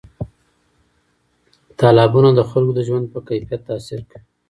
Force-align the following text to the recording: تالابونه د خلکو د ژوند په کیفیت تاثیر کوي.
تالابونه 1.79 2.29
د 2.35 2.39
خلکو 2.49 2.71
د 2.75 2.79
ژوند 2.87 3.05
په 3.13 3.19
کیفیت 3.27 3.61
تاثیر 3.69 4.01
کوي. 4.09 4.23